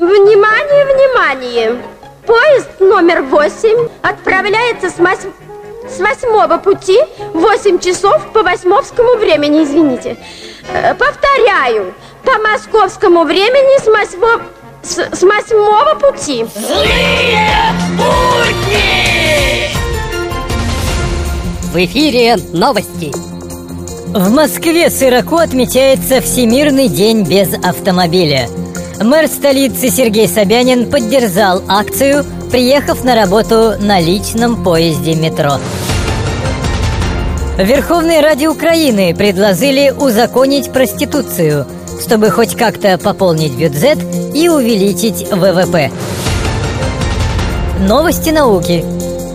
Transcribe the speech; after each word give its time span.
Внимание, 0.00 0.86
внимание! 0.86 1.82
Поезд 2.26 2.70
номер 2.80 3.20
8 3.20 3.88
отправляется 4.00 4.88
с, 4.88 4.96
мось... 4.96 5.26
с 5.94 6.00
восьмого 6.00 6.56
пути 6.56 6.98
в 7.34 7.40
8 7.40 7.78
часов 7.80 8.26
по 8.32 8.42
восьмовскому 8.42 9.16
времени, 9.18 9.62
извините. 9.62 10.16
Э, 10.72 10.94
повторяю, 10.94 11.92
по 12.24 12.38
московскому 12.38 13.24
времени 13.24 13.78
с 13.78 13.86
восьмого... 13.88 14.40
С, 14.82 14.96
с 14.96 15.22
восьмого 15.22 15.94
пути. 15.96 16.46
Злые 16.54 17.50
будни! 17.98 19.68
В 21.74 21.76
эфире 21.76 22.38
новости. 22.54 23.12
В 24.16 24.30
Москве 24.30 24.88
широко 24.88 25.36
отмечается 25.36 26.22
Всемирный 26.22 26.88
день 26.88 27.22
без 27.22 27.52
автомобиля. 27.62 28.48
Мэр 29.00 29.28
столицы 29.28 29.88
Сергей 29.88 30.28
Собянин 30.28 30.90
поддержал 30.90 31.62
акцию, 31.68 32.22
приехав 32.50 33.02
на 33.02 33.14
работу 33.14 33.72
на 33.80 33.98
личном 33.98 34.62
поезде 34.62 35.14
метро. 35.14 35.54
Верховной 37.56 38.20
Раде 38.20 38.48
Украины 38.48 39.14
предложили 39.14 39.90
узаконить 39.90 40.70
проституцию, 40.70 41.66
чтобы 42.04 42.28
хоть 42.28 42.54
как-то 42.56 42.98
пополнить 42.98 43.54
бюджет 43.54 43.98
и 44.34 44.50
увеличить 44.50 45.26
ВВП. 45.30 45.90
Новости 47.80 48.28
науки. 48.28 48.84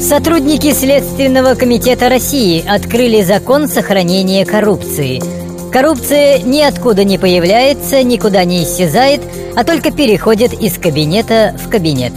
Сотрудники 0.00 0.72
Следственного 0.72 1.54
комитета 1.54 2.08
России 2.08 2.64
открыли 2.64 3.22
закон 3.22 3.66
сохранения 3.66 4.46
коррупции. 4.46 5.20
Коррупция 5.72 6.38
ниоткуда 6.38 7.04
не 7.04 7.18
появляется, 7.18 8.02
никуда 8.02 8.44
не 8.44 8.64
исчезает, 8.64 9.20
а 9.54 9.64
только 9.64 9.90
переходит 9.90 10.54
из 10.54 10.78
кабинета 10.78 11.54
в 11.62 11.68
кабинет. 11.68 12.12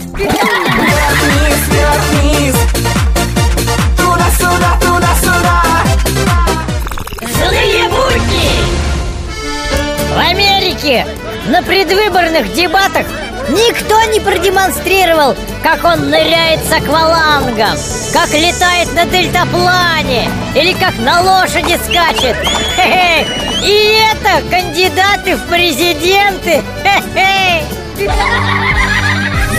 В 10.08 10.18
Америке 10.18 11.06
на 11.48 11.62
предвыборных 11.62 12.54
дебатах 12.54 13.06
никто 13.50 14.02
не 14.12 14.20
продемонстрировал, 14.20 15.36
как 15.62 15.84
он 15.84 16.08
ныряет 16.08 16.60
с 16.64 16.72
аквалангом, 16.72 17.76
как 18.12 18.30
летает 18.30 18.94
на 18.94 19.04
дельтаплане 19.04 20.30
или 20.54 20.72
как 20.72 20.98
на 20.98 21.20
лошади 21.20 21.78
скачет. 21.84 22.36
Хе-хе. 22.76 23.41
Это 24.32 24.48
кандидаты 24.48 25.36
в 25.36 25.46
президенты. 25.46 26.62
Хе-хе. 26.82 27.64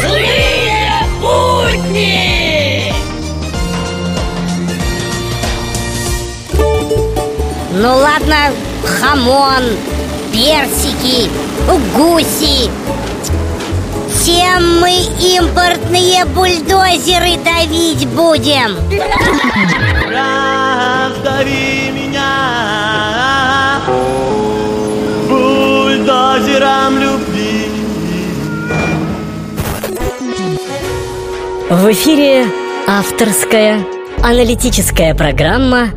Злые 0.01 0.89
будни! 1.21 2.93
Ну 7.73 7.97
ладно, 7.97 8.51
хамон, 8.83 9.63
персики, 10.31 11.29
гуси. 11.95 12.71
Чем 14.25 14.79
мы 14.79 14.91
импортные 15.19 16.25
бульдозеры 16.25 17.37
давить 17.43 18.07
будем? 18.07 18.77
Раздави 20.07 21.82
бульдозером 26.33 26.97
любви. 26.97 27.67
В 31.69 31.91
эфире 31.91 32.45
авторская 32.87 33.79
аналитическая 34.23 35.13
программа 35.15 35.89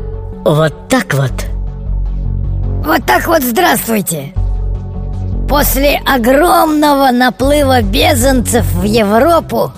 «Вот 0.44 0.88
так 0.88 1.14
вот». 1.14 1.32
Вот 2.84 3.04
так 3.06 3.26
вот 3.26 3.42
здравствуйте. 3.42 4.32
После 5.48 6.00
огромного 6.04 7.10
наплыва 7.10 7.82
беженцев 7.82 8.64
в 8.74 8.84
Европу 8.84 9.72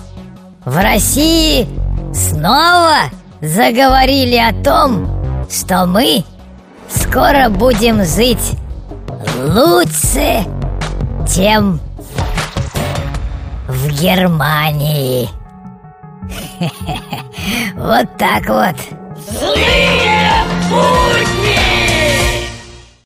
в 0.65 0.77
России 0.77 1.67
снова 2.13 3.09
заговорили 3.41 4.37
о 4.37 4.53
том, 4.63 5.07
что 5.49 5.85
мы 5.85 6.23
скоро 6.89 7.49
будем 7.49 8.03
жить 8.03 8.57
лучше, 9.19 10.45
чем 11.27 11.79
в 13.67 13.87
Германии. 14.01 15.29
Вот 17.75 18.17
так 18.17 18.47
вот. 18.47 18.75
Злые 19.31 20.43
будни! 20.69 21.48